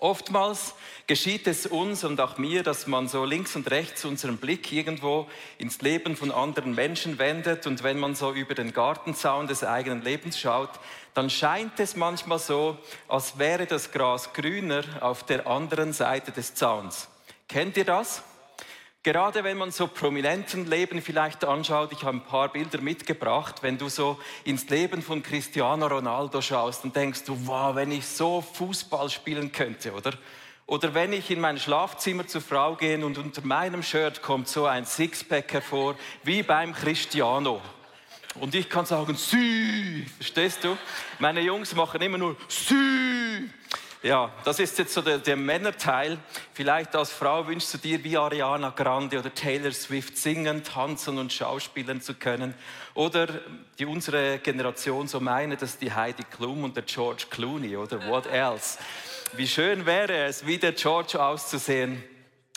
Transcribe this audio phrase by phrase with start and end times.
[0.00, 0.74] Oftmals
[1.08, 5.26] geschieht es uns und auch mir, dass man so links und rechts unseren Blick irgendwo
[5.58, 10.02] ins Leben von anderen Menschen wendet und wenn man so über den Gartenzaun des eigenen
[10.02, 10.70] Lebens schaut,
[11.14, 16.54] dann scheint es manchmal so, als wäre das Gras grüner auf der anderen Seite des
[16.54, 17.08] Zauns.
[17.48, 18.22] Kennt ihr das?
[19.04, 23.78] Gerade wenn man so prominenten Leben vielleicht anschaut, ich habe ein paar Bilder mitgebracht, wenn
[23.78, 28.40] du so ins Leben von Cristiano Ronaldo schaust, dann denkst du, wow, wenn ich so
[28.40, 30.12] Fußball spielen könnte, oder?
[30.66, 34.66] Oder wenn ich in mein Schlafzimmer zur Frau gehe und unter meinem Shirt kommt so
[34.66, 35.94] ein Sixpack hervor,
[36.24, 37.62] wie beim Cristiano.
[38.34, 40.76] Und ich kann sagen, Sü, verstehst du?
[41.18, 43.48] Meine Jungs machen immer nur Sü.
[44.02, 46.18] Ja, das ist jetzt so der, der, Männerteil.
[46.52, 51.32] Vielleicht als Frau wünschst du dir wie Ariana Grande oder Taylor Swift singen, tanzen und
[51.32, 52.54] schauspielen zu können.
[52.94, 53.26] Oder
[53.76, 58.26] die unsere Generation so meine, dass die Heidi Klum und der George Clooney oder what
[58.26, 58.78] else.
[59.32, 62.04] Wie schön wäre es, wie der George auszusehen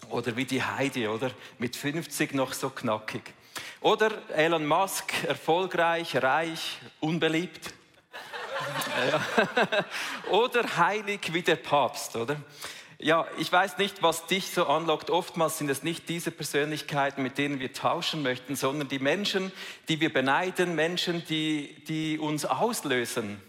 [0.10, 1.32] oder wie die Heidi, oder?
[1.58, 3.34] Mit 50 noch so knackig.
[3.82, 7.74] Oder Elon Musk, erfolgreich, reich, unbeliebt.
[10.30, 12.38] oder heilig wie der Papst, oder?
[13.04, 15.10] Ja, ich weiß nicht, was dich so anlockt.
[15.10, 19.52] Oftmals sind es nicht diese Persönlichkeiten, mit denen wir tauschen möchten, sondern die Menschen,
[19.90, 23.42] die wir beneiden, Menschen, die, die uns auslösen,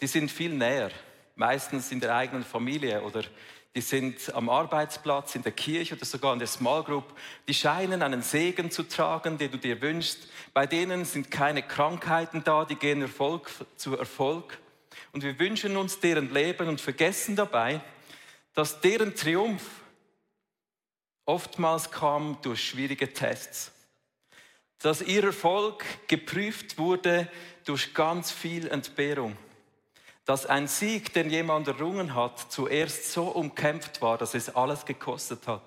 [0.00, 0.90] die sind viel näher.
[1.36, 3.24] Meistens in der eigenen Familie oder
[3.74, 7.04] die sind am Arbeitsplatz, in der Kirche oder sogar in der Small Group,
[7.48, 10.28] die scheinen einen Segen zu tragen, den du dir wünschst.
[10.52, 14.58] Bei denen sind keine Krankheiten da, die gehen Erfolg zu Erfolg.
[15.12, 17.80] Und wir wünschen uns deren Leben und vergessen dabei,
[18.52, 19.64] dass deren Triumph
[21.24, 23.72] oftmals kam durch schwierige Tests.
[24.80, 27.26] Dass ihr Erfolg geprüft wurde
[27.64, 29.36] durch ganz viel Entbehrung
[30.24, 35.46] dass ein Sieg, den jemand errungen hat, zuerst so umkämpft war, dass es alles gekostet
[35.48, 35.64] hat.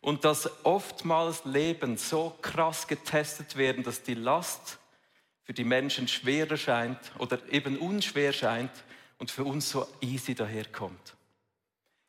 [0.00, 4.78] Und dass oftmals Leben so krass getestet werden, dass die Last
[5.44, 8.72] für die Menschen schwerer scheint oder eben unschwer scheint
[9.18, 11.16] und für uns so easy daherkommt.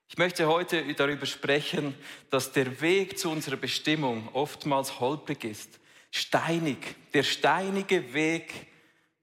[0.07, 1.95] Ich möchte heute darüber sprechen,
[2.29, 5.79] dass der Weg zu unserer Bestimmung oftmals holprig ist,
[6.11, 8.67] steinig, der steinige Weg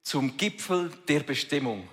[0.03, 1.89] zum Gipfel der Bestimmung.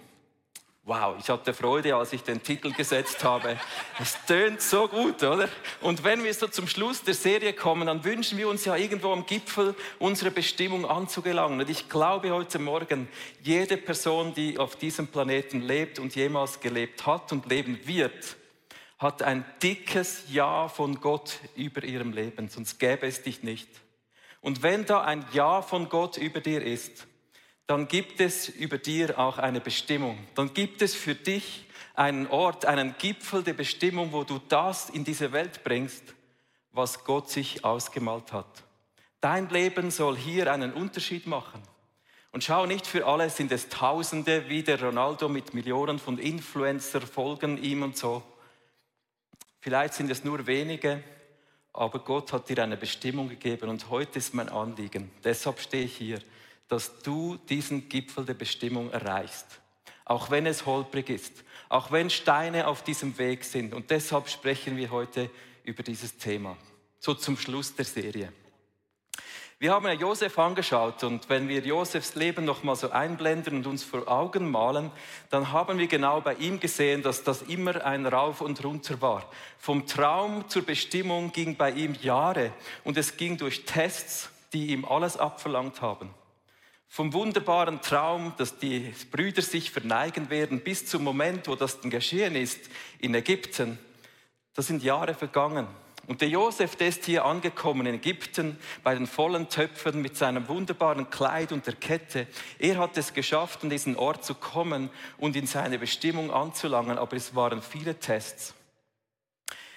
[0.88, 3.60] Wow, ich hatte Freude, als ich den Titel gesetzt habe.
[4.00, 5.50] Es tönt so gut, oder?
[5.82, 9.12] Und wenn wir so zum Schluss der Serie kommen, dann wünschen wir uns ja irgendwo
[9.12, 11.60] am Gipfel unsere Bestimmung anzugelangen.
[11.60, 13.10] Und ich glaube heute Morgen,
[13.44, 18.38] jede Person, die auf diesem Planeten lebt und jemals gelebt hat und leben wird,
[18.98, 23.68] hat ein dickes Ja von Gott über ihrem Leben, sonst gäbe es dich nicht.
[24.40, 27.08] Und wenn da ein Ja von Gott über dir ist,
[27.68, 30.18] dann gibt es über dir auch eine Bestimmung.
[30.36, 35.04] Dann gibt es für dich einen Ort, einen Gipfel der Bestimmung, wo du das in
[35.04, 36.16] diese Welt bringst,
[36.72, 38.64] was Gott sich ausgemalt hat.
[39.20, 41.62] Dein Leben soll hier einen Unterschied machen.
[42.32, 47.02] Und schau nicht für alle sind es Tausende, wie der Ronaldo mit Millionen von Influencer
[47.02, 48.24] folgen ihm und so.
[49.60, 51.04] Vielleicht sind es nur wenige,
[51.74, 55.12] aber Gott hat dir eine Bestimmung gegeben und heute ist mein Anliegen.
[55.24, 56.20] Deshalb stehe ich hier
[56.68, 59.62] dass du diesen Gipfel der Bestimmung erreichst.
[60.06, 63.74] Auch wenn es holprig ist, auch wenn Steine auf diesem Weg sind.
[63.74, 65.30] Und deshalb sprechen wir heute
[65.64, 66.58] über dieses Thema.
[67.00, 68.32] So zum Schluss der Serie.
[69.60, 73.84] Wir haben ja Josef angeschaut und wenn wir Josefs Leben nochmal so einblenden und uns
[73.84, 74.92] vor Augen malen,
[75.32, 79.28] dann haben wir genau bei ihm gesehen, dass das immer ein Rauf und Runter war.
[79.58, 82.52] Vom Traum zur Bestimmung ging bei ihm Jahre
[82.84, 86.12] und es ging durch Tests, die ihm alles abverlangt haben.
[86.88, 91.92] Vom wunderbaren Traum, dass die Brüder sich verneigen werden, bis zum Moment, wo das dann
[91.92, 92.60] geschehen ist
[93.00, 93.78] in Ägypten,
[94.54, 95.68] da sind Jahre vergangen.
[96.08, 100.48] Und der Josef, der ist hier angekommen in Ägypten bei den vollen Töpfen mit seinem
[100.48, 102.28] wunderbaren Kleid und der Kette.
[102.58, 107.18] Er hat es geschafft, an diesen Ort zu kommen und in seine Bestimmung anzulangen, aber
[107.18, 108.56] es waren viele Tests.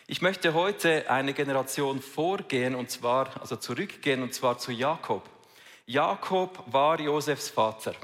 [0.07, 5.29] Ich möchte heute eine Generation vorgehen und zwar, also zurückgehen und zwar zu Jakob.
[5.91, 7.95] Jakob war Josefs Vater.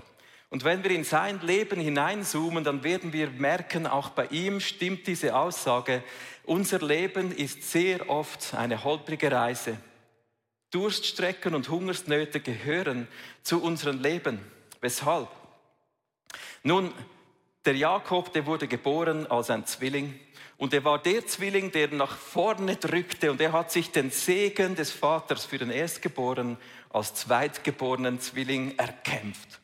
[0.51, 5.07] Und wenn wir in sein Leben hineinzoomen, dann werden wir merken, auch bei ihm stimmt
[5.07, 6.03] diese Aussage,
[6.45, 9.77] unser Leben ist sehr oft eine holprige Reise.
[10.73, 13.07] Durststrecken und Hungersnöte gehören
[13.45, 14.41] zu unserem Leben.
[14.81, 15.29] Weshalb?
[16.65, 16.93] Nun,
[17.65, 20.19] der Jakob, der wurde geboren als ein Zwilling
[20.59, 24.75] und er war der Zwilling, der nach vorne drückte und er hat sich den Segen
[24.75, 26.57] des Vaters für den Erstgeborenen
[26.91, 29.61] als zweitgeborenen Zwilling erkämpft.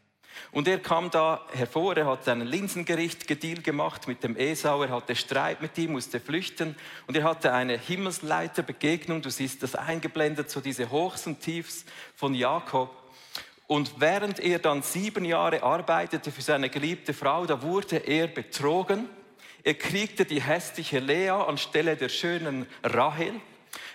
[0.50, 4.90] Und er kam da hervor, er hat einen Linsengericht Deal gemacht mit dem Esau, er
[4.90, 9.22] hatte Streit mit ihm, musste flüchten und er hatte eine Himmelsleiterbegegnung.
[9.22, 12.90] Du siehst das eingeblendet, so diese Hochs und Tiefs von Jakob.
[13.66, 19.08] Und während er dann sieben Jahre arbeitete für seine geliebte Frau, da wurde er betrogen.
[19.64, 23.35] Er kriegte die hässliche Lea anstelle der schönen Rahel.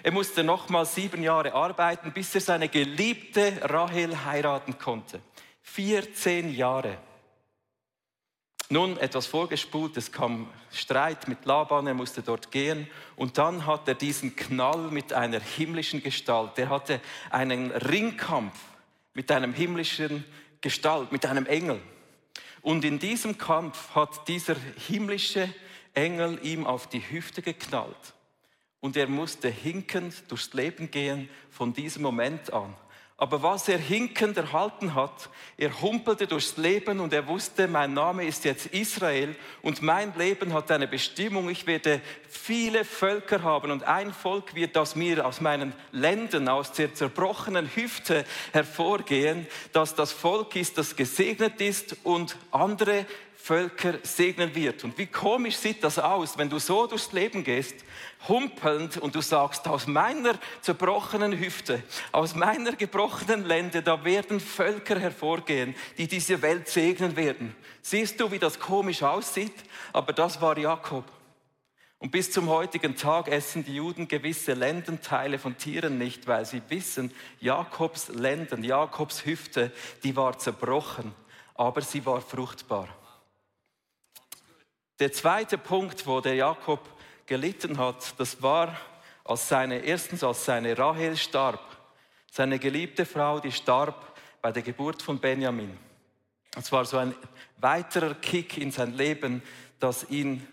[0.04, 5.22] Er musste nochmal sieben Jahre arbeiten, bis er seine geliebte Rahel heiraten konnte.
[5.64, 6.98] 14 Jahre.
[8.70, 13.88] Nun, etwas vorgespult, es kam Streit mit Laban, er musste dort gehen und dann hat
[13.88, 16.58] er diesen Knall mit einer himmlischen Gestalt.
[16.58, 17.00] Er hatte
[17.30, 18.58] einen Ringkampf
[19.14, 20.26] mit einem himmlischen
[20.60, 21.82] Gestalt, mit einem Engel.
[22.62, 24.56] Und in diesem Kampf hat dieser
[24.88, 25.54] himmlische
[25.94, 28.14] Engel ihm auf die Hüfte geknallt.
[28.80, 32.76] Und er musste hinkend durchs Leben gehen von diesem Moment an.
[33.20, 38.26] Aber was er hinkend erhalten hat, er humpelte durchs Leben und er wusste, mein Name
[38.26, 41.50] ist jetzt Israel und mein Leben hat eine Bestimmung.
[41.50, 42.00] Ich werde
[42.30, 47.76] viele Völker haben und ein Volk wird aus mir, aus meinen Ländern, aus der zerbrochenen
[47.76, 48.24] Hüfte
[48.54, 53.08] hervorgehen, dass das Volk ist, das gesegnet ist und andere
[53.48, 54.84] Völker segnen wird.
[54.84, 57.76] Und wie komisch sieht das aus, wenn du so durchs Leben gehst,
[58.28, 65.00] humpelnd und du sagst, aus meiner zerbrochenen Hüfte, aus meiner gebrochenen Lände, da werden Völker
[65.00, 67.56] hervorgehen, die diese Welt segnen werden.
[67.82, 69.56] Siehst du, wie das komisch aussieht?
[69.94, 71.06] Aber das war Jakob.
[72.00, 76.62] Und bis zum heutigen Tag essen die Juden gewisse Lendenteile von Tieren nicht, weil sie
[76.68, 79.72] wissen, Jakobs Lenden, Jakobs Hüfte,
[80.04, 81.14] die war zerbrochen,
[81.56, 82.90] aber sie war fruchtbar.
[85.00, 86.80] Der zweite Punkt, wo der Jakob
[87.28, 88.76] gelitten hat, das war,
[89.24, 91.60] als seine, erstens als seine Rahel starb.
[92.32, 95.78] Seine geliebte Frau, die starb bei der Geburt von Benjamin.
[96.56, 97.14] Es war so ein
[97.58, 99.44] weiterer Kick in sein Leben,
[99.80, 100.48] das ihn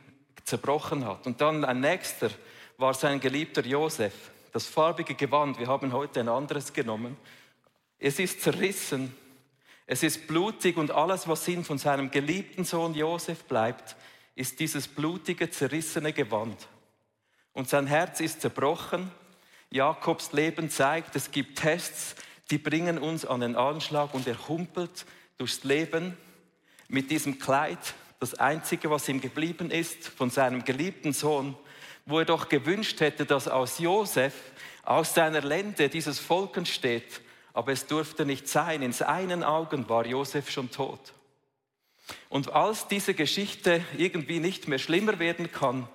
[0.44, 1.26] zerbrochen hat.
[1.26, 2.28] Und dann ein nächster
[2.76, 4.12] war sein geliebter Josef.
[4.52, 7.16] Das farbige Gewand, wir haben heute ein anderes genommen.
[7.98, 9.16] Es ist zerrissen,
[9.86, 13.96] es ist blutig und alles, was ihm von seinem geliebten Sohn Josef bleibt,
[14.34, 16.68] ist dieses blutige, zerrissene Gewand.
[17.52, 19.10] Und sein Herz ist zerbrochen.
[19.70, 22.16] Jakobs Leben zeigt, es gibt Tests,
[22.50, 25.06] die bringen uns an den Anschlag und er humpelt
[25.38, 26.16] durchs Leben
[26.88, 31.56] mit diesem Kleid, das einzige, was ihm geblieben ist von seinem geliebten Sohn,
[32.06, 34.34] wo er doch gewünscht hätte, dass aus Josef,
[34.82, 37.20] aus seiner Lende dieses Volk entsteht.
[37.52, 38.82] Aber es durfte nicht sein.
[38.82, 41.12] In seinen Augen war Josef schon tot.
[42.28, 45.88] Und als diese Geschichte irgendwie nicht mehr schlimmer werden kann,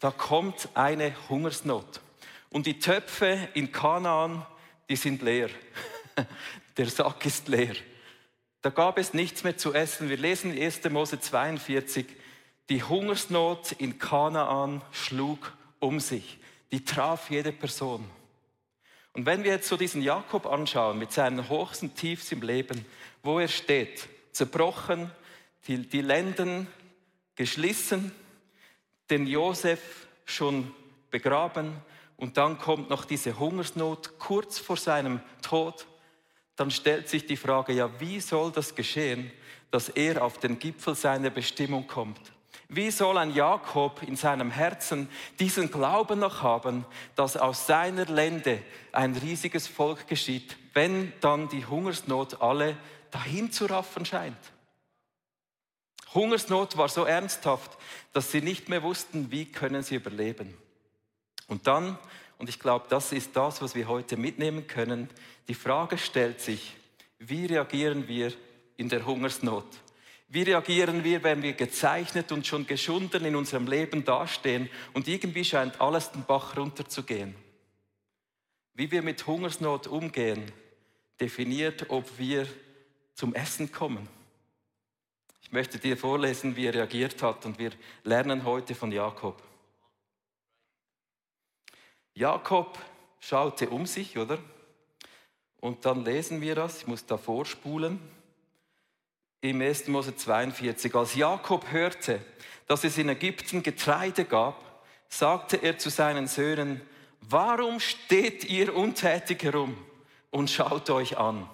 [0.00, 2.00] da kommt eine Hungersnot.
[2.50, 4.46] Und die Töpfe in Kanaan,
[4.88, 5.50] die sind leer.
[6.76, 7.74] Der Sack ist leer.
[8.62, 10.08] Da gab es nichts mehr zu essen.
[10.08, 10.84] Wir lesen in 1.
[10.90, 12.06] Mose 42,
[12.68, 16.38] die Hungersnot in Kanaan schlug um sich.
[16.72, 18.04] Die traf jede Person.
[19.12, 22.84] Und wenn wir jetzt so diesen Jakob anschauen mit seinen Hochs und Tiefs im Leben,
[23.22, 25.10] wo er steht, zerbrochen,
[25.66, 26.66] die, die Lenden
[27.34, 28.12] geschlissen,
[29.10, 30.74] den Josef schon
[31.10, 31.76] begraben
[32.16, 35.86] und dann kommt noch diese Hungersnot kurz vor seinem Tod,
[36.56, 39.30] dann stellt sich die Frage, ja, wie soll das geschehen,
[39.70, 42.20] dass er auf den Gipfel seiner Bestimmung kommt?
[42.68, 45.08] Wie soll ein Jakob in seinem Herzen
[45.38, 46.84] diesen Glauben noch haben,
[47.14, 52.76] dass aus seiner Lände ein riesiges Volk geschieht, wenn dann die Hungersnot alle
[53.10, 54.36] dahin zu raffen scheint?
[56.16, 57.78] Hungersnot war so ernsthaft,
[58.12, 60.52] dass sie nicht mehr wussten, wie können sie überleben.
[61.46, 61.96] Und dann,
[62.38, 65.08] und ich glaube, das ist das, was wir heute mitnehmen können,
[65.46, 66.74] die Frage stellt sich,
[67.18, 68.32] wie reagieren wir
[68.76, 69.66] in der Hungersnot?
[70.28, 75.44] Wie reagieren wir, wenn wir gezeichnet und schon geschunden in unserem Leben dastehen und irgendwie
[75.44, 77.34] scheint alles den Bach runterzugehen?
[78.74, 80.50] Wie wir mit Hungersnot umgehen,
[81.20, 82.46] definiert, ob wir
[83.14, 84.15] zum Essen kommen.
[85.46, 87.70] Ich möchte dir vorlesen, wie er reagiert hat und wir
[88.02, 89.40] lernen heute von Jakob.
[92.14, 92.76] Jakob
[93.20, 94.38] schaute um sich, oder?
[95.60, 98.00] Und dann lesen wir das, ich muss da vorspulen,
[99.40, 99.86] im 1.
[99.86, 100.92] Mose 42.
[100.96, 102.20] Als Jakob hörte,
[102.66, 106.80] dass es in Ägypten Getreide gab, sagte er zu seinen Söhnen,
[107.20, 109.78] warum steht ihr untätig herum
[110.32, 111.48] und schaut euch an?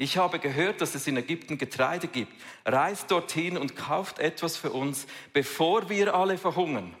[0.00, 2.32] Ich habe gehört, dass es in Ägypten Getreide gibt.
[2.64, 6.96] Reist dorthin und kauft etwas für uns, bevor wir alle verhungern.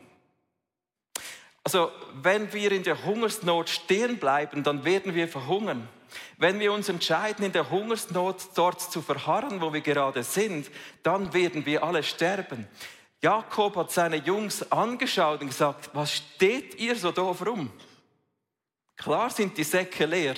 [1.64, 1.90] Also
[2.20, 5.88] wenn wir in der Hungersnot stehen bleiben, dann werden wir verhungern.
[6.36, 10.70] Wenn wir uns entscheiden, in der Hungersnot dort zu verharren, wo wir gerade sind,
[11.02, 12.68] dann werden wir alle sterben.
[13.22, 17.72] Jakob hat seine Jungs angeschaut und gesagt, was steht ihr so doof rum?
[18.98, 20.34] Klar sind die Säcke leer,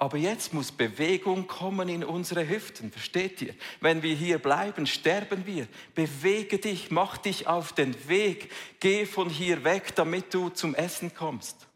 [0.00, 3.54] aber jetzt muss Bewegung kommen in unsere Hüften, versteht ihr?
[3.80, 5.66] Wenn wir hier bleiben, sterben wir.
[5.96, 11.12] Bewege dich, mach dich auf den Weg, geh von hier weg, damit du zum Essen
[11.14, 11.66] kommst.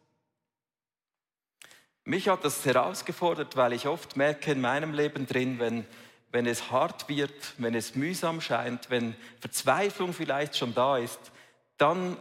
[2.05, 5.85] Mich hat das herausgefordert, weil ich oft merke in meinem Leben drin, wenn,
[6.31, 11.33] wenn es hart wird, wenn es mühsam scheint, wenn Verzweiflung vielleicht schon da ist,
[11.77, 12.17] dann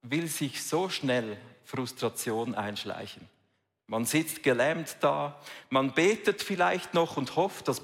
[0.00, 3.28] will sich so schnell Frustration einschleichen.
[3.90, 5.40] Man sitzt gelähmt da,
[5.70, 7.82] man betet vielleicht noch und hofft, dass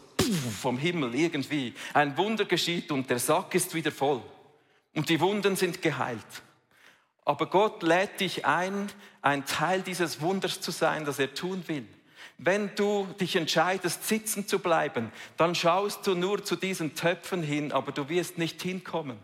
[0.61, 4.23] vom Himmel irgendwie ein Wunder geschieht und der Sack ist wieder voll
[4.95, 6.21] und die Wunden sind geheilt.
[7.25, 8.91] Aber Gott lädt dich ein,
[9.23, 11.87] ein Teil dieses Wunders zu sein, das er tun will.
[12.37, 17.73] Wenn du dich entscheidest, sitzen zu bleiben, dann schaust du nur zu diesen Töpfen hin,
[17.73, 19.19] aber du wirst nicht hinkommen.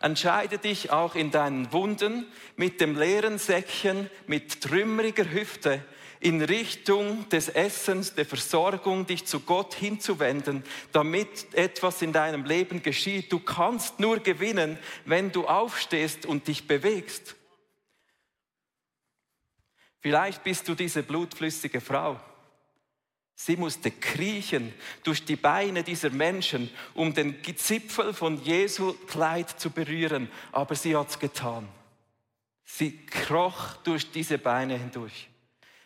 [0.00, 2.26] Entscheide dich auch in deinen Wunden
[2.56, 5.84] mit dem leeren Säckchen, mit trümmeriger Hüfte,
[6.24, 12.82] in Richtung des Essens, der Versorgung, dich zu Gott hinzuwenden, damit etwas in deinem Leben
[12.82, 13.30] geschieht.
[13.30, 17.36] Du kannst nur gewinnen, wenn du aufstehst und dich bewegst.
[20.00, 22.18] Vielleicht bist du diese blutflüssige Frau.
[23.34, 29.68] Sie musste kriechen durch die Beine dieser Menschen, um den Zipfel von Jesu Kleid zu
[29.68, 31.68] berühren, aber sie hat's getan.
[32.64, 35.28] Sie kroch durch diese Beine hindurch.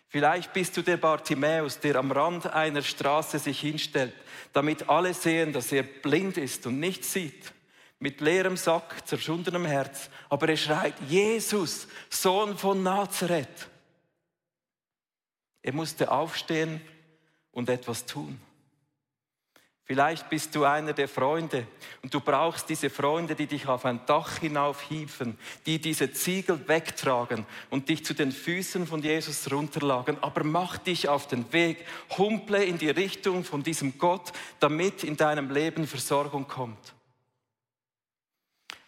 [0.09, 4.15] Vielleicht bist du der Bartimäus, der am Rand einer Straße sich hinstellt,
[4.55, 7.53] damit alle sehen, dass er blind ist und nichts sieht.
[7.99, 10.09] Mit leerem Sack, zerschundenem Herz.
[10.31, 13.69] Aber er schreit, Jesus, Sohn von Nazareth.
[15.63, 16.81] Er musste aufstehen
[17.51, 18.41] und etwas tun.
[19.89, 21.67] Vielleicht bist du einer der Freunde
[22.03, 27.47] und du brauchst diese Freunde, die dich auf ein Dach hinaufhieven, die diese Ziegel wegtragen
[27.71, 30.23] und dich zu den Füßen von Jesus runterlagen.
[30.23, 31.87] Aber mach dich auf den Weg,
[32.19, 34.31] humple in die Richtung von diesem Gott,
[34.61, 36.93] damit in deinem Leben Versorgung kommt.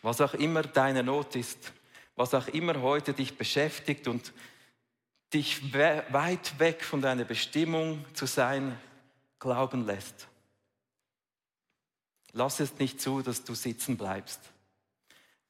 [0.03, 1.73] Was auch immer deine Not ist,
[2.15, 4.35] was auch immer heute dich beschäftigt und
[5.33, 8.79] dich weit weg von deiner Bestimmung zu sein
[9.39, 10.30] glauben lässt.
[12.33, 14.41] Lass es nicht zu, dass du sitzen bleibst.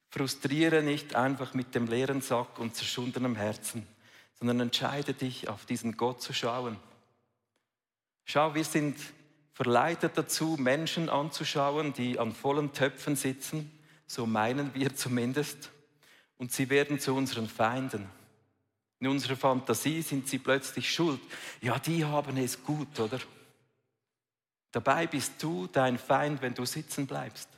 [0.09, 3.87] Frustriere nicht einfach mit dem leeren Sack und zerschundenem Herzen,
[4.33, 6.77] sondern entscheide dich, auf diesen Gott zu schauen.
[8.25, 8.97] Schau, wir sind
[9.53, 13.71] verleitet dazu, Menschen anzuschauen, die an vollen Töpfen sitzen,
[14.07, 15.71] so meinen wir zumindest,
[16.37, 18.09] und sie werden zu unseren Feinden.
[18.99, 21.19] In unserer Fantasie sind sie plötzlich schuld.
[21.61, 23.19] Ja, die haben es gut, oder?
[24.71, 27.49] Dabei bist du dein Feind, wenn du sitzen bleibst.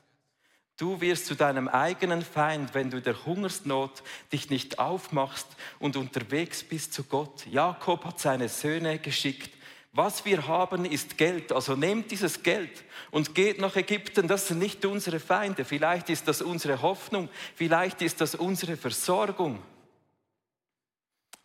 [0.78, 4.02] Du wirst zu deinem eigenen Feind, wenn du der Hungersnot
[4.32, 5.48] dich nicht aufmachst
[5.80, 7.46] und unterwegs bist zu Gott.
[7.46, 9.52] Jakob hat seine Söhne geschickt.
[9.92, 11.52] Was wir haben, ist Geld.
[11.52, 14.28] Also nehmt dieses Geld und geht nach Ägypten.
[14.28, 15.66] Das sind nicht unsere Feinde.
[15.66, 17.30] Vielleicht ist das unsere Hoffnung.
[17.56, 19.62] Vielleicht ist das unsere Versorgung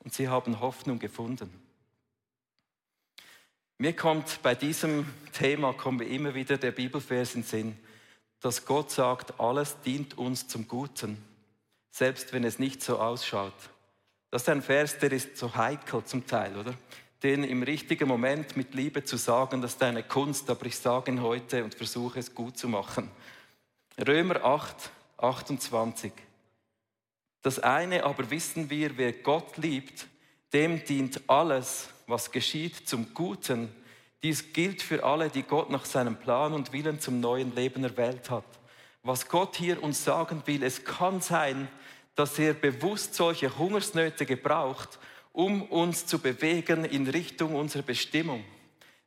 [0.09, 1.68] und sie haben Hoffnung gefunden.
[3.81, 7.79] Mir kommt bei diesem Thema wir immer wieder der Bibelvers in Sinn,
[8.41, 11.17] dass Gott sagt, alles dient uns zum Guten,
[11.93, 13.55] selbst wenn es nicht so ausschaut.
[14.33, 16.75] Das ist ein Vers, der ist so heikel zum Teil, oder?
[17.23, 21.13] Den im richtigen Moment mit Liebe zu sagen, das ist eine Kunst, aber ich sage
[21.13, 23.09] ihn heute und versuche es gut zu machen.
[24.05, 26.13] Römer 8, 28.
[27.43, 30.09] Das eine aber wissen wir, wer Gott liebt,
[30.53, 33.69] dem dient alles, was geschieht, zum Guten.
[34.23, 38.31] Dies gilt für alle, die Gott nach seinem Plan und Willen zum neuen Leben erwählt
[38.31, 38.45] hat.
[39.03, 41.69] Was Gott hier uns sagen will, es kann sein,
[42.17, 44.99] dass er bewusst solche Hungersnöte gebraucht,
[45.33, 48.43] um uns zu bewegen in Richtung unserer Bestimmung.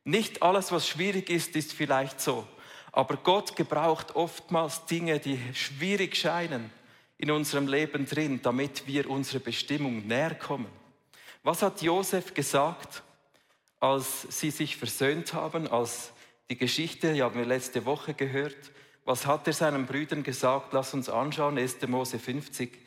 [0.04, 2.46] Nicht alles, was schwierig ist, ist vielleicht so.
[2.90, 6.70] Aber Gott gebraucht oftmals Dinge, die schwierig scheinen
[7.18, 10.81] in unserem Leben drin, damit wir unserer Bestimmung näher kommen.
[11.42, 13.02] Was hat Josef gesagt,
[13.80, 16.12] als sie sich versöhnt haben, als
[16.48, 18.70] die Geschichte, die haben wir letzte Woche gehört,
[19.04, 20.72] was hat er seinen Brüdern gesagt?
[20.72, 21.84] Lass uns anschauen, 1.
[21.88, 22.78] Mose 50.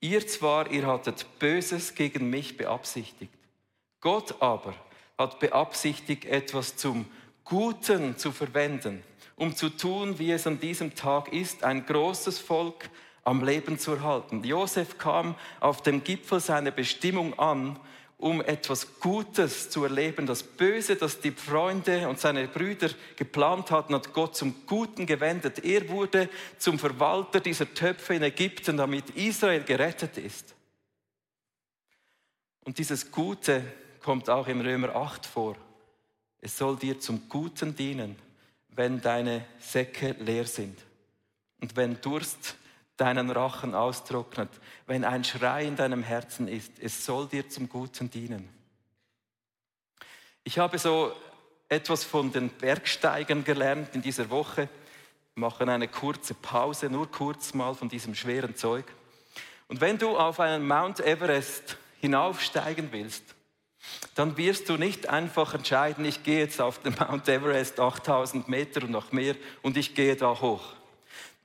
[0.00, 3.32] Ihr zwar, ihr hattet Böses gegen mich beabsichtigt.
[4.00, 4.74] Gott aber
[5.16, 7.06] hat beabsichtigt, etwas zum
[7.44, 9.02] Guten zu verwenden,
[9.36, 12.90] um zu tun, wie es an diesem Tag ist, ein großes Volk
[13.24, 14.44] am Leben zu erhalten.
[14.44, 17.78] Josef kam auf dem Gipfel seiner Bestimmung an,
[18.22, 20.26] um etwas Gutes zu erleben.
[20.26, 25.64] Das Böse, das die Freunde und seine Brüder geplant hatten, hat Gott zum Guten gewendet.
[25.64, 30.54] Er wurde zum Verwalter dieser Töpfe in Ägypten, damit Israel gerettet ist.
[32.64, 33.64] Und dieses Gute
[34.00, 35.56] kommt auch im Römer 8 vor.
[36.40, 38.14] Es soll dir zum Guten dienen,
[38.68, 40.78] wenn deine Säcke leer sind
[41.60, 42.54] und wenn Durst
[42.96, 44.50] deinen Rachen austrocknet,
[44.86, 48.48] wenn ein Schrei in deinem Herzen ist, es soll dir zum Guten dienen.
[50.44, 51.12] Ich habe so
[51.68, 54.68] etwas von den Bergsteigern gelernt in dieser Woche,
[55.34, 58.84] machen eine kurze Pause, nur kurz mal von diesem schweren Zeug.
[59.68, 63.22] Und wenn du auf einen Mount Everest hinaufsteigen willst,
[64.14, 68.82] dann wirst du nicht einfach entscheiden, ich gehe jetzt auf den Mount Everest 8000 Meter
[68.82, 70.74] und noch mehr und ich gehe da hoch.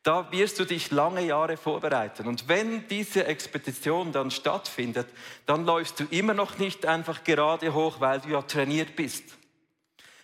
[0.07, 2.27] Da wirst du dich lange Jahre vorbereiten.
[2.27, 5.05] Und wenn diese Expedition dann stattfindet,
[5.45, 9.25] dann läufst du immer noch nicht einfach gerade hoch, weil du ja trainiert bist.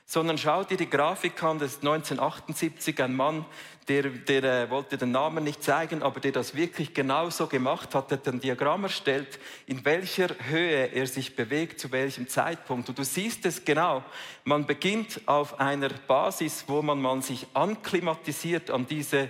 [0.05, 3.45] Sondern schau dir die Grafik an, das ist 1978 ein Mann,
[3.89, 8.09] der, der äh, wollte den Namen nicht zeigen, aber der das wirklich genauso gemacht hat,
[8.09, 12.87] hat ein Diagramm erstellt, in welcher Höhe er sich bewegt, zu welchem Zeitpunkt.
[12.87, 14.01] Und du siehst es genau.
[14.45, 19.29] Man beginnt auf einer Basis, wo man, man sich anklimatisiert an diese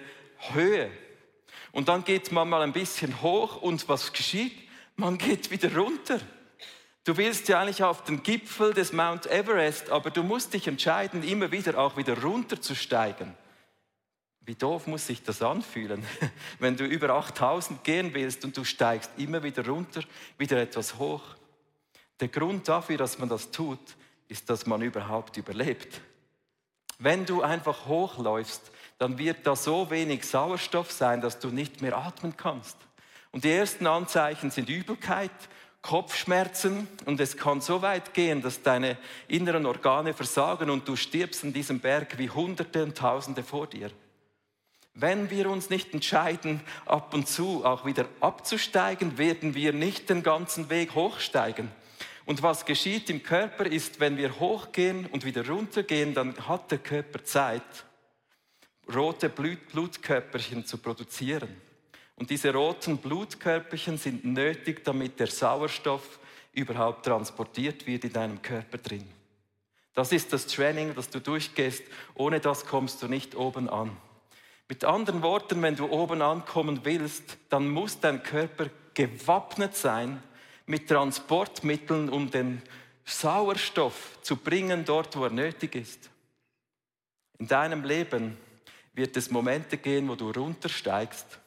[0.51, 0.91] Höhe.
[1.71, 4.53] Und dann geht man mal ein bisschen hoch und was geschieht?
[4.95, 6.19] Man geht wieder runter.
[7.03, 11.23] Du willst ja eigentlich auf den Gipfel des Mount Everest, aber du musst dich entscheiden,
[11.23, 13.33] immer wieder auch wieder runterzusteigen.
[14.45, 16.05] Wie doof muss sich das anfühlen,
[16.59, 20.01] wenn du über 8000 gehen willst und du steigst immer wieder runter,
[20.37, 21.23] wieder etwas hoch.
[22.19, 23.79] Der Grund dafür, dass man das tut,
[24.27, 26.01] ist, dass man überhaupt überlebt.
[26.99, 31.97] Wenn du einfach hochläufst, dann wird da so wenig Sauerstoff sein, dass du nicht mehr
[31.97, 32.77] atmen kannst.
[33.31, 35.31] Und die ersten Anzeichen sind Übelkeit,
[35.81, 38.97] Kopfschmerzen und es kann so weit gehen, dass deine
[39.27, 43.91] inneren Organe versagen und du stirbst in diesem Berg wie Hunderte und Tausende vor dir.
[44.93, 50.23] Wenn wir uns nicht entscheiden, ab und zu auch wieder abzusteigen, werden wir nicht den
[50.23, 51.69] ganzen Weg hochsteigen.
[52.25, 56.77] Und was geschieht im Körper ist, wenn wir hochgehen und wieder runtergehen, dann hat der
[56.77, 57.63] Körper Zeit,
[58.93, 61.55] rote Blutkörperchen zu produzieren.
[62.15, 66.19] Und diese roten Blutkörperchen sind nötig, damit der Sauerstoff
[66.53, 69.07] überhaupt transportiert wird in deinem Körper drin.
[69.93, 71.83] Das ist das Training, das du durchgehst.
[72.15, 73.95] Ohne das kommst du nicht oben an.
[74.67, 80.21] Mit anderen Worten, wenn du oben ankommen willst, dann muss dein Körper gewappnet sein
[80.65, 82.61] mit Transportmitteln, um den
[83.05, 86.09] Sauerstoff zu bringen dort, wo er nötig ist.
[87.37, 88.37] In deinem Leben
[88.93, 91.39] wird es Momente gehen, wo du runtersteigst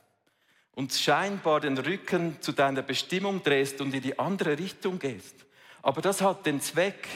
[0.74, 5.34] und scheinbar den Rücken zu deiner Bestimmung drehst und in die andere Richtung gehst.
[5.82, 7.08] Aber das hat den Zweck,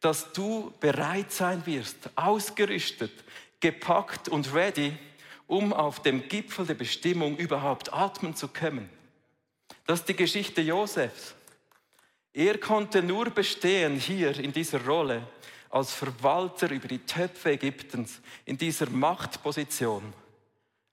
[0.00, 3.12] dass du bereit sein wirst, ausgerüstet,
[3.60, 4.96] gepackt und ready,
[5.46, 8.88] um auf dem Gipfel der Bestimmung überhaupt atmen zu können.
[9.86, 11.34] Das ist die Geschichte Josefs.
[12.32, 15.26] Er konnte nur bestehen hier in dieser Rolle
[15.70, 20.12] als Verwalter über die Töpfe Ägyptens, in dieser Machtposition,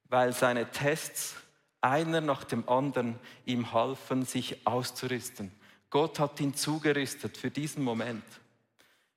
[0.06, 1.36] weil seine Tests
[1.82, 5.52] einer nach dem anderen ihm halfen, sich auszurüsten.
[5.90, 8.24] Gott hat ihn zugerüstet für diesen Moment.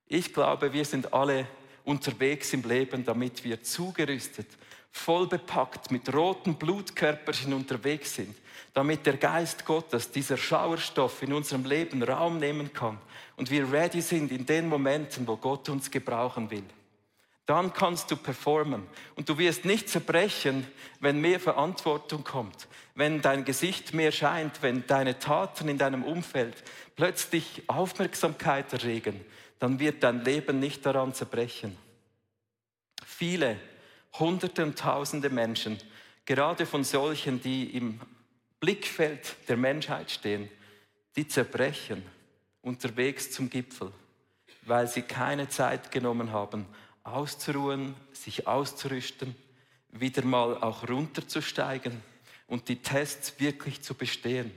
[0.07, 1.47] Ich glaube, wir sind alle
[1.85, 4.49] unterwegs im Leben, damit wir zugerüstet
[4.91, 8.37] voll bepackt mit roten Blutkörperchen unterwegs sind,
[8.75, 12.99] damit der Geist Gottes, dieser Schauerstoff in unserem Leben Raum nehmen kann
[13.37, 16.65] und wir ready sind in den Momenten, wo Gott uns gebrauchen will.
[17.47, 20.67] Dann kannst du performen und du wirst nicht zerbrechen,
[21.01, 26.63] wenn mehr Verantwortung kommt, wenn dein Gesicht mehr scheint, wenn deine Taten in deinem Umfeld
[26.95, 29.21] plötzlich Aufmerksamkeit erregen,
[29.59, 31.77] dann wird dein Leben nicht daran zerbrechen.
[33.05, 33.57] Viele
[34.19, 35.79] Hunderte und Tausende Menschen,
[36.25, 38.01] gerade von solchen, die im
[38.61, 40.51] Blickfeld der Menschheit stehen,
[41.17, 42.05] die zerbrechen
[42.63, 43.93] unterwegs zum Gipfel,
[44.63, 46.67] weil sie keine Zeit genommen haben,
[47.03, 49.35] auszuruhen, sich auszurüsten,
[49.91, 52.03] wieder mal auch runterzusteigen
[52.47, 54.53] und die Tests wirklich zu bestehen.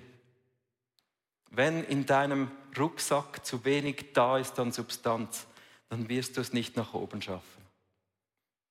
[1.49, 5.45] Wenn in deinem Rucksack zu wenig da ist an Substanz,
[5.89, 7.62] dann wirst du es nicht nach oben schaffen.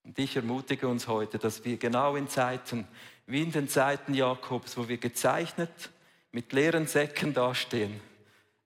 [0.04, 2.86] Und ich ermutige uns heute, dass wir genau in Zeiten,
[3.26, 5.90] wie in den Zeiten Jakobs, wo wir gezeichnet
[6.32, 8.00] mit leeren Säcken dastehen,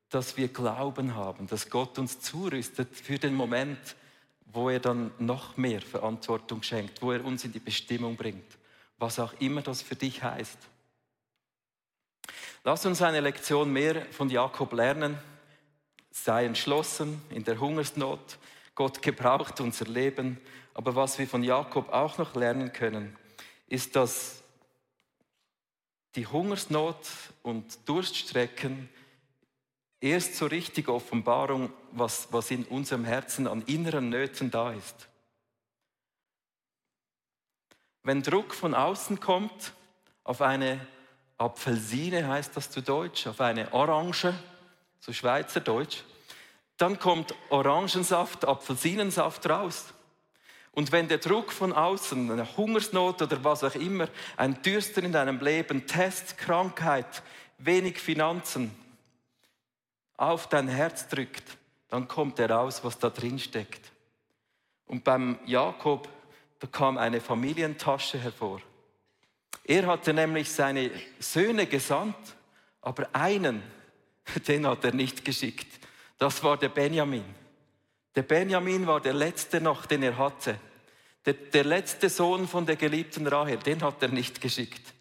[0.08, 3.96] dass wir Glauben haben, dass Gott uns zurüstet für den Moment,
[4.46, 8.56] wo er dann noch mehr Verantwortung schenkt, wo er uns in die Bestimmung bringt,
[8.98, 10.58] was auch immer das für dich heißt.
[12.64, 15.18] Lass uns eine Lektion mehr von Jakob lernen.
[16.10, 18.38] Sei entschlossen in der Hungersnot.
[18.76, 20.38] Gott gebraucht unser Leben.
[20.74, 23.16] Aber was wir von Jakob auch noch lernen können,
[23.66, 24.42] ist, dass
[26.14, 27.08] die Hungersnot
[27.42, 28.88] und Durststrecken
[30.00, 35.08] erst so richtig Offenbarung, was, was in unserem Herzen an inneren Nöten da ist.
[38.02, 39.72] Wenn Druck von außen kommt,
[40.22, 40.86] auf eine
[41.38, 44.32] Apfelsine heißt das zu Deutsch, auf eine Orange,
[45.00, 46.02] so Schweizerdeutsch,
[46.76, 49.94] dann kommt Orangensaft, Apfelsinensaft raus.
[50.72, 55.12] Und wenn der Druck von außen, eine Hungersnot oder was auch immer, ein Dürsten in
[55.12, 57.22] deinem Leben, Test, Krankheit,
[57.58, 58.70] wenig Finanzen
[60.18, 61.56] auf dein Herz drückt,
[61.88, 63.90] dann kommt heraus, was da drin steckt.
[64.86, 66.08] Und beim Jakob,
[66.58, 68.60] da kam eine Familientasche hervor.
[69.64, 72.16] Er hatte nämlich seine Söhne gesandt,
[72.82, 73.62] aber einen,
[74.46, 75.75] den hat er nicht geschickt.
[76.18, 77.24] Das war der Benjamin.
[78.14, 80.58] Der Benjamin war der letzte noch, den er hatte.
[81.26, 84.94] Der, der letzte Sohn von der geliebten Rahel, den hat er nicht geschickt.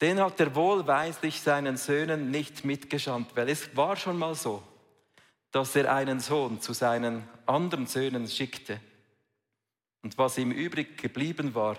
[0.00, 4.62] Den hat er wohlweislich seinen Söhnen nicht mitgeschandt, weil es war schon mal so,
[5.52, 8.80] dass er einen Sohn zu seinen anderen Söhnen schickte.
[10.02, 11.76] Und was ihm übrig geblieben war,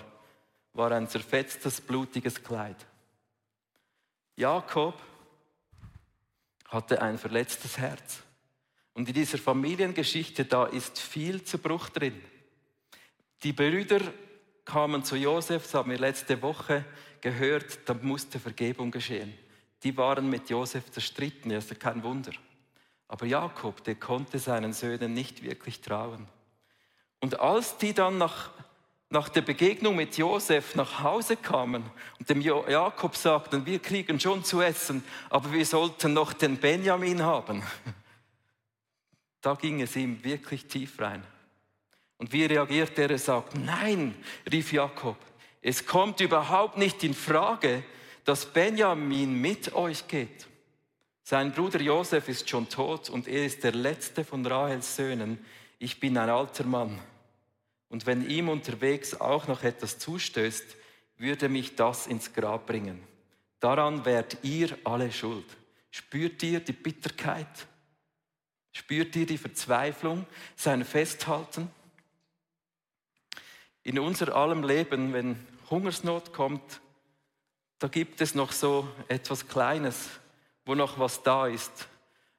[0.73, 2.77] war ein zerfetztes, blutiges Kleid.
[4.37, 4.99] Jakob
[6.69, 8.23] hatte ein verletztes Herz.
[8.95, 12.19] Und in dieser Familiengeschichte, da ist viel Zerbruch drin.
[13.43, 13.99] Die Brüder
[14.63, 16.83] kamen zu Josef, das haben wir letzte Woche
[17.21, 19.37] gehört, da musste Vergebung geschehen.
[19.83, 22.31] Die waren mit Josef zerstritten, das ist kein Wunder.
[23.07, 26.27] Aber Jakob, der konnte seinen Söhnen nicht wirklich trauen.
[27.19, 28.49] Und als die dann nach
[29.09, 31.83] nach der Begegnung mit Josef nach Hause kamen
[32.19, 37.21] und dem Jakob sagten, wir kriegen schon zu essen, aber wir sollten noch den Benjamin
[37.21, 37.63] haben.
[39.45, 41.23] Da ging es ihm wirklich tief rein.
[42.17, 43.11] Und wie reagiert er?
[43.11, 44.15] Er sagt, nein,
[44.51, 45.17] rief Jakob,
[45.61, 47.83] es kommt überhaupt nicht in Frage,
[48.23, 50.47] dass Benjamin mit euch geht.
[51.21, 55.37] Sein Bruder Josef ist schon tot und er ist der letzte von Rahels Söhnen.
[55.77, 56.99] Ich bin ein alter Mann.
[57.89, 60.75] Und wenn ihm unterwegs auch noch etwas zustößt,
[61.17, 62.99] würde mich das ins Grab bringen.
[63.59, 65.45] Daran wärt ihr alle schuld.
[65.91, 67.67] Spürt ihr die Bitterkeit?
[68.77, 70.25] Spürt ihr die Verzweiflung,
[70.57, 71.71] sein Festhalten?
[73.83, 76.81] In unser allem Leben, wenn Hungersnot kommt,
[77.79, 80.09] da gibt es noch so etwas Kleines,
[80.65, 81.87] wo noch was da ist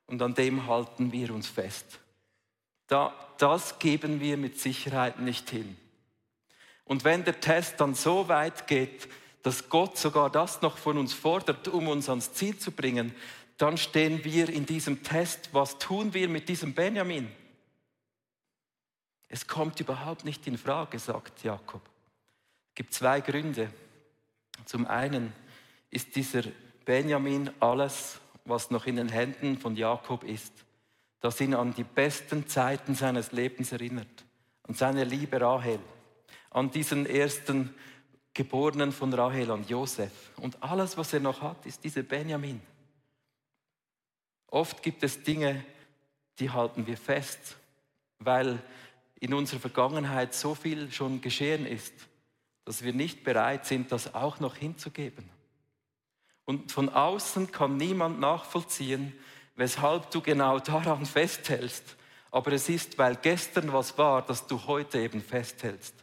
[0.08, 2.00] und an dem halten wir uns fest.
[2.86, 5.74] Da, das geben wir mit Sicherheit nicht hin.
[6.84, 9.08] Und wenn der Test dann so weit geht,
[9.42, 13.14] dass Gott sogar das noch von uns fordert, um uns ans Ziel zu bringen,
[13.56, 15.50] dann stehen wir in diesem Test.
[15.52, 17.30] Was tun wir mit diesem Benjamin?
[19.28, 21.82] Es kommt überhaupt nicht in Frage, sagt Jakob.
[22.68, 23.72] Es gibt zwei Gründe.
[24.64, 25.32] Zum einen
[25.90, 26.42] ist dieser
[26.84, 30.52] Benjamin alles, was noch in den Händen von Jakob ist
[31.26, 34.24] das ihn an die besten Zeiten seines Lebens erinnert,
[34.62, 35.80] an seine liebe Rahel,
[36.50, 37.74] an diesen ersten
[38.32, 40.12] Geborenen von Rahel, an Josef.
[40.36, 42.60] Und alles, was er noch hat, ist dieser Benjamin.
[44.48, 45.64] Oft gibt es Dinge,
[46.38, 47.56] die halten wir fest,
[48.18, 48.62] weil
[49.18, 51.94] in unserer Vergangenheit so viel schon geschehen ist,
[52.64, 55.28] dass wir nicht bereit sind, das auch noch hinzugeben.
[56.44, 59.12] Und von außen kann niemand nachvollziehen,
[59.56, 61.96] weshalb du genau daran festhältst.
[62.30, 65.94] Aber es ist, weil gestern was war, dass du heute eben festhältst.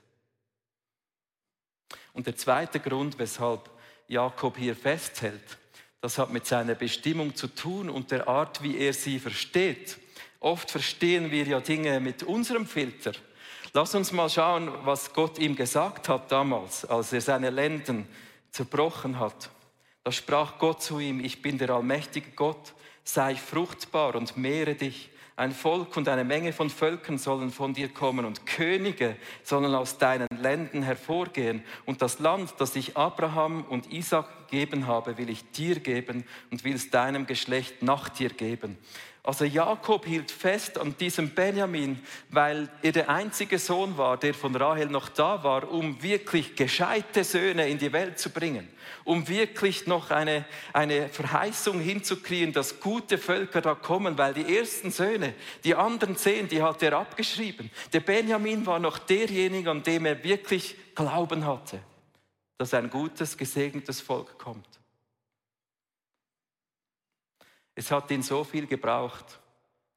[2.13, 3.69] Und der zweite Grund, weshalb
[4.07, 5.57] Jakob hier festhält,
[6.03, 9.97] das hat mit seiner Bestimmung zu tun und der Art, wie er sie versteht.
[10.41, 13.13] Oft verstehen wir ja Dinge mit unserem Filter.
[13.71, 18.05] Lass uns mal schauen, was Gott ihm gesagt hat damals, als er seine Lenden
[18.51, 19.49] zerbrochen hat.
[20.03, 22.73] Da sprach Gott zu ihm, ich bin der allmächtige Gott,
[23.05, 25.09] sei fruchtbar und mehre dich.
[25.37, 29.97] Ein Volk und eine Menge von Völkern sollen von dir kommen und Könige sollen aus
[29.97, 31.63] deinen Ländern hervorgehen.
[31.85, 36.63] Und das Land, das ich Abraham und Isaac gegeben habe, will ich dir geben und
[36.63, 38.77] will es deinem Geschlecht nach dir geben.
[39.23, 44.55] Also Jakob hielt fest an diesem Benjamin, weil er der einzige Sohn war, der von
[44.55, 48.67] Rahel noch da war, um wirklich gescheite Söhne in die Welt zu bringen,
[49.05, 54.91] um wirklich noch eine, eine Verheißung hinzukriegen, dass gute Völker da kommen, weil die ersten
[54.91, 57.71] Söhne, die anderen zehn, die hat er abgeschrieben.
[57.93, 61.79] Der Benjamin war noch derjenige, an dem er wirklich Glauben hatte,
[62.57, 64.67] dass ein gutes, gesegnetes Volk kommt.
[67.75, 69.39] Es hat ihn so viel gebraucht.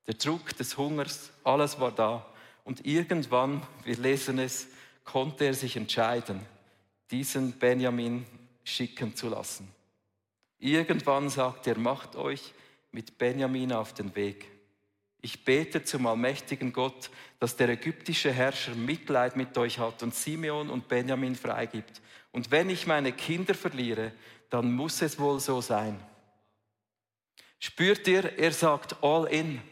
[0.06, 2.26] Der Druck des Hungers, alles war da.
[2.64, 4.68] Und irgendwann, wir lesen es,
[5.04, 6.40] konnte er sich entscheiden,
[7.10, 8.26] diesen Benjamin
[8.64, 9.70] schicken zu lassen.
[10.58, 12.52] Irgendwann sagt er, macht euch
[12.90, 14.50] mit Benjamin auf den Weg.
[15.20, 20.70] Ich bete zum allmächtigen Gott, dass der ägyptische Herrscher Mitleid mit euch hat und Simeon
[20.70, 22.00] und Benjamin freigibt.
[22.36, 24.12] Und wenn ich meine Kinder verliere,
[24.50, 25.98] dann muss es wohl so sein.
[27.58, 29.62] Spürt ihr, er sagt all in.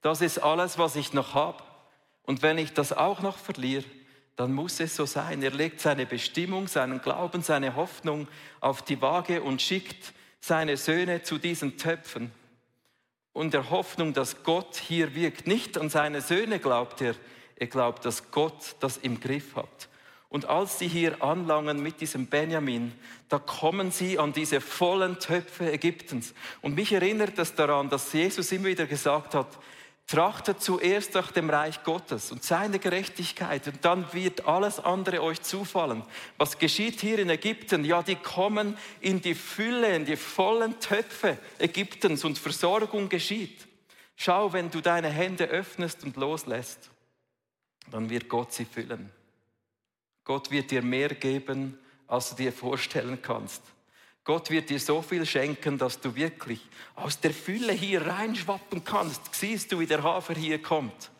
[0.00, 1.60] Das ist alles, was ich noch habe.
[2.22, 3.82] Und wenn ich das auch noch verliere,
[4.36, 5.42] dann muss es so sein.
[5.42, 8.28] Er legt seine Bestimmung, seinen Glauben, seine Hoffnung
[8.60, 12.30] auf die Waage und schickt seine Söhne zu diesen Töpfen.
[13.32, 15.48] Und der Hoffnung, dass Gott hier wirkt.
[15.48, 17.16] Nicht an seine Söhne glaubt er,
[17.56, 19.88] er glaubt, dass Gott das im Griff hat.
[20.28, 22.92] Und als sie hier anlangen mit diesem Benjamin,
[23.28, 26.34] da kommen sie an diese vollen Töpfe Ägyptens.
[26.60, 29.58] Und mich erinnert das daran, dass Jesus immer wieder gesagt hat,
[30.08, 35.42] Trachtet zuerst nach dem Reich Gottes und seine Gerechtigkeit und dann wird alles andere euch
[35.42, 36.02] zufallen.
[36.38, 37.84] Was geschieht hier in Ägypten?
[37.84, 43.68] Ja, die kommen in die Fülle, in die vollen Töpfe Ägyptens und Versorgung geschieht.
[44.16, 46.88] Schau, wenn du deine Hände öffnest und loslässt,
[47.90, 49.10] dann wird Gott sie füllen.
[50.28, 53.62] Gott wird dir mehr geben, als du dir vorstellen kannst.
[54.24, 56.60] Gott wird dir so viel schenken, dass du wirklich
[56.96, 59.34] aus der Fülle hier reinschwappen kannst.
[59.34, 61.10] Siehst du, wie der Hafer hier kommt.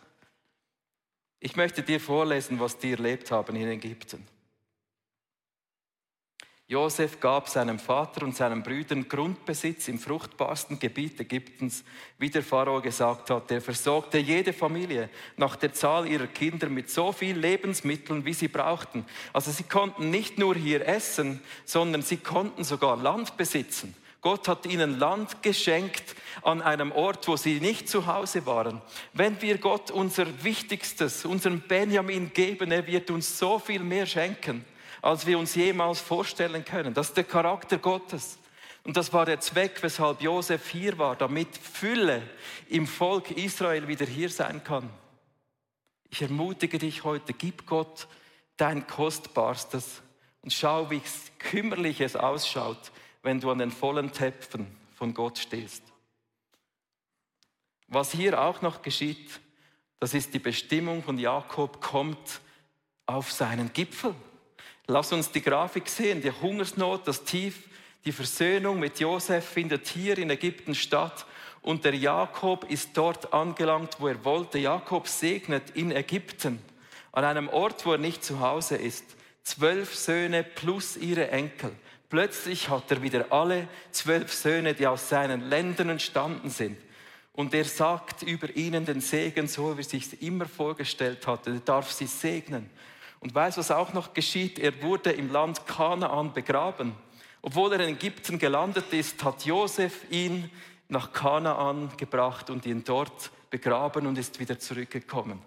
[1.41, 4.27] Ich möchte dir vorlesen, was die erlebt haben in Ägypten.
[6.71, 11.83] Josef gab seinem Vater und seinen Brüdern Grundbesitz im fruchtbarsten Gebiet Ägyptens,
[12.19, 13.51] wie der Pharao gesagt hat.
[13.51, 18.49] Er versorgte jede Familie nach der Zahl ihrer Kinder mit so viel Lebensmitteln, wie sie
[18.49, 19.07] brauchten.
[19.33, 23.95] Also sie konnten nicht nur hier essen, sondern sie konnten sogar Land besitzen.
[24.21, 28.83] Gott hat ihnen Land geschenkt an einem Ort, wo sie nicht zu Hause waren.
[29.15, 34.67] Wenn wir Gott unser Wichtigstes, unseren Benjamin geben, er wird uns so viel mehr schenken
[35.03, 36.95] als wir uns jemals vorstellen können.
[36.95, 38.39] Das ist der Charakter Gottes.
[38.85, 42.23] Und das war der Zweck, weshalb Josef hier war, damit Fülle
[42.69, 44.89] im Volk Israel wieder hier sein kann.
[46.11, 48.09] Ich ermutige dich heute, gib Gott
[48.57, 50.03] dein Kostbarstes
[50.41, 51.03] und schau, wie
[51.39, 55.83] kümmerlich es ausschaut, wenn du an den vollen Töpfen von Gott stehst.
[57.89, 59.41] Was hier auch noch geschieht,
[60.01, 62.41] das ist die Bestimmung von Jakob, kommt
[63.07, 64.15] auf seinen Gipfel.
[64.91, 66.23] Lass uns die Grafik sehen.
[66.23, 67.69] Die Hungersnot, das Tief,
[68.07, 71.27] die Versöhnung mit Josef findet hier in Ägypten statt.
[71.61, 74.59] Und der Jakob ist dort angelangt, wo er wollte.
[74.59, 76.63] Jakob segnet in Ägypten,
[77.13, 79.05] an einem Ort, wo er nicht zu Hause ist.
[79.43, 81.73] Zwölf Söhne plus ihre Enkel.
[82.09, 86.79] Plötzlich hat er wieder alle zwölf Söhne, die aus seinen Ländern entstanden sind.
[87.35, 91.51] Und er sagt über ihnen den Segen, so wie er sich immer vorgestellt hatte.
[91.51, 92.71] Er darf sie segnen.
[93.21, 94.59] Und weißt was auch noch geschieht?
[94.59, 96.95] Er wurde im Land Kanaan begraben.
[97.43, 100.51] Obwohl er in Ägypten gelandet ist, hat Josef ihn
[100.89, 105.41] nach Kanaan gebracht und ihn dort begraben und ist wieder zurückgekommen.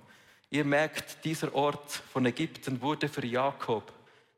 [0.50, 3.92] Ihr merkt, dieser Ort von Ägypten wurde für Jakob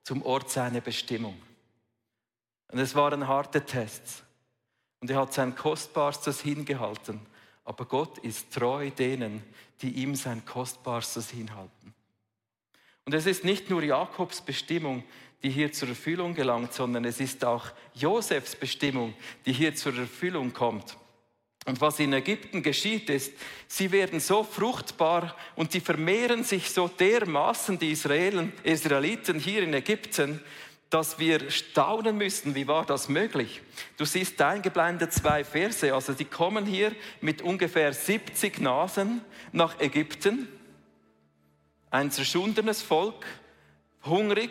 [0.04, 1.41] zum Ort seiner Bestimmung.
[2.67, 4.24] Und es waren harte Tests.
[5.00, 7.19] Und er hat sein Kostbarstes hingehalten.
[7.65, 9.43] Aber Gott ist treu denen,
[9.82, 11.93] die ihm sein Kostbarstes hinhalten.
[13.06, 15.04] Und es ist nicht nur Jakobs Bestimmung,
[15.44, 19.13] die hier zur Erfüllung gelangt, sondern es ist auch Josefs Bestimmung,
[19.46, 20.98] die hier zur Erfüllung kommt.
[21.66, 23.34] Und was in Ägypten geschieht ist,
[23.68, 30.42] sie werden so fruchtbar und die vermehren sich so dermaßen, die Israeliten hier in Ägypten,
[30.89, 33.62] dass wir staunen müssen, wie war das möglich?
[33.98, 40.48] Du siehst eingeblendet zwei Verse, also die kommen hier mit ungefähr 70 Nasen nach Ägypten
[41.93, 43.23] ein zerschundenes Volk,
[44.03, 44.49] hungrig,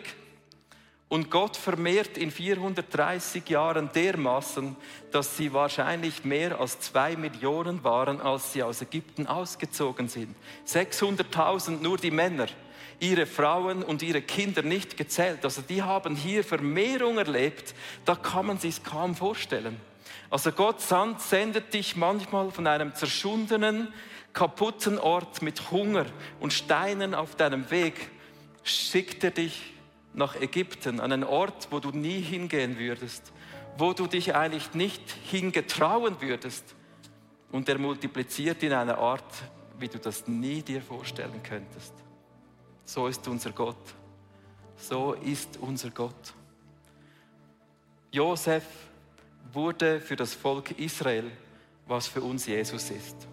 [1.09, 4.75] und Gott vermehrt in 430 Jahren dermaßen,
[5.11, 10.35] dass sie wahrscheinlich mehr als zwei Millionen waren, als sie aus Ägypten ausgezogen sind.
[10.65, 12.47] 600.000 nur die Männer,
[12.99, 15.43] ihre Frauen und ihre Kinder nicht gezählt.
[15.43, 17.75] Also die haben hier Vermehrung erlebt,
[18.05, 19.79] da kann man sich kaum vorstellen.
[20.29, 23.93] Also Gott sendet dich manchmal von einem zerschundenen,
[24.33, 26.05] kaputten Ort mit Hunger
[26.39, 28.09] und Steinen auf deinem Weg,
[28.63, 29.73] schickt er dich
[30.13, 33.31] nach Ägypten, an einen Ort, wo du nie hingehen würdest,
[33.77, 36.75] wo du dich eigentlich nicht hingetrauen würdest.
[37.51, 39.43] Und er multipliziert in einer Art,
[39.79, 41.93] wie du das nie dir vorstellen könntest.
[42.85, 43.77] So ist unser Gott.
[44.75, 46.33] So ist unser Gott.
[48.11, 48.65] Josef
[49.51, 51.31] wurde für das Volk Israel
[51.87, 53.27] was für uns Jesus ist.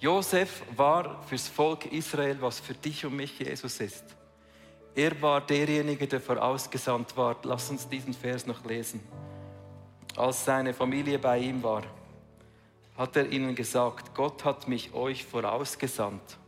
[0.00, 4.04] Josef war fürs Volk Israel, was für dich und mich Jesus ist.
[4.94, 7.36] Er war derjenige, der vorausgesandt war.
[7.42, 9.00] Lass uns diesen Vers noch lesen.
[10.16, 11.82] Als seine Familie bei ihm war,
[12.96, 16.38] hat er ihnen gesagt, Gott hat mich euch vorausgesandt,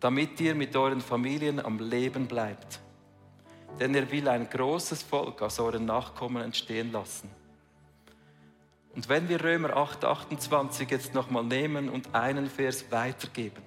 [0.00, 2.80] damit ihr mit euren Familien am Leben bleibt.
[3.78, 7.30] Denn er will ein großes Volk aus euren Nachkommen entstehen lassen.
[8.94, 13.62] Und wenn wir Römer 8, 28 jetzt nochmal nehmen und einen Vers weitergeben,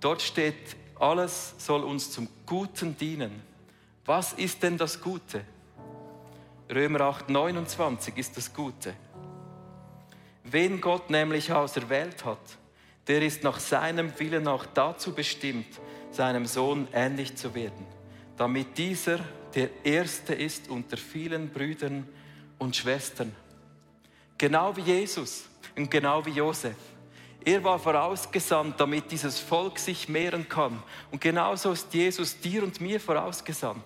[0.00, 3.42] dort steht, alles soll uns zum Guten dienen.
[4.04, 5.44] Was ist denn das Gute?
[6.72, 8.94] Römer 8, 29 ist das Gute.
[10.44, 12.58] Wen Gott nämlich auserwählt hat,
[13.06, 15.66] der ist nach seinem Willen auch dazu bestimmt,
[16.10, 17.86] seinem Sohn ähnlich zu werden,
[18.36, 19.18] damit dieser
[19.54, 22.08] der Erste ist unter vielen Brüdern
[22.58, 23.34] und Schwestern.
[24.42, 25.44] Genau wie Jesus
[25.76, 26.74] und genau wie Josef.
[27.44, 30.82] Er war vorausgesandt, damit dieses Volk sich mehren kann.
[31.12, 33.84] Und genauso ist Jesus dir und mir vorausgesandt,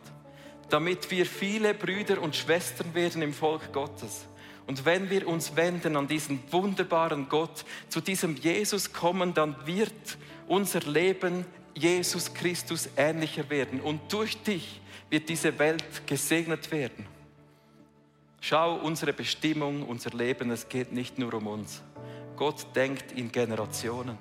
[0.70, 4.24] damit wir viele Brüder und Schwestern werden im Volk Gottes.
[4.66, 10.16] Und wenn wir uns wenden an diesen wunderbaren Gott, zu diesem Jesus kommen, dann wird
[10.48, 13.82] unser Leben Jesus Christus ähnlicher werden.
[13.82, 17.15] Und durch dich wird diese Welt gesegnet werden.
[18.48, 21.82] Schau, unsere Bestimmung, unser Leben, es geht nicht nur um uns.
[22.36, 24.16] Gott denkt in Generationen.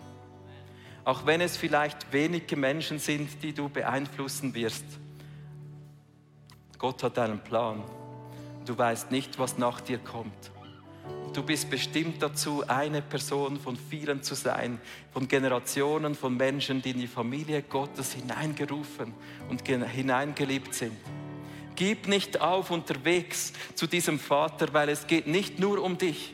[1.04, 4.84] Auch wenn es vielleicht wenige Menschen sind, die du beeinflussen wirst.
[6.80, 7.84] Gott hat einen Plan.
[8.66, 10.52] Du weißt nicht, was nach dir kommt.
[11.34, 14.80] Du bist bestimmt dazu, eine Person von vielen zu sein,
[15.12, 19.14] von Generationen von Menschen, die in die Familie Gottes hineingerufen
[19.50, 20.98] und hineingeliebt sind.
[21.76, 26.34] Gib nicht auf unterwegs zu diesem Vater, weil es geht nicht nur um dich.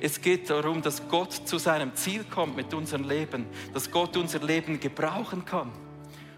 [0.00, 4.38] Es geht darum, dass Gott zu seinem Ziel kommt mit unserem Leben, dass Gott unser
[4.38, 5.72] Leben gebrauchen kann.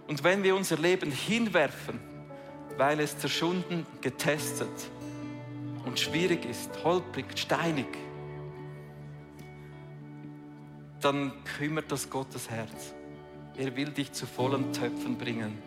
[0.07, 2.01] Und wenn wir unser Leben hinwerfen,
[2.79, 4.69] weil es zerschunden, getestet
[5.85, 7.87] und schwierig ist, holprig, steinig,
[11.03, 12.95] dann kümmert das Gottes Herz.
[13.59, 15.59] Er will dich zu vollen Töpfen bringen.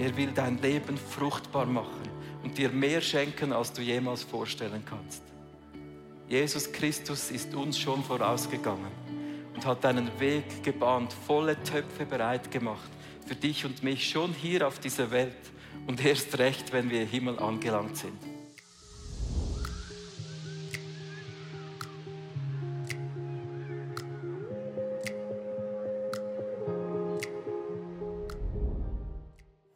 [0.00, 2.15] Er will dein Leben fruchtbar machen
[2.46, 5.20] und dir mehr schenken, als du jemals vorstellen kannst.
[6.28, 8.92] Jesus Christus ist uns schon vorausgegangen
[9.52, 12.88] und hat einen Weg gebahnt, volle Töpfe bereit gemacht
[13.26, 15.34] für dich und mich schon hier auf dieser Welt
[15.88, 18.35] und erst recht, wenn wir im Himmel angelangt sind.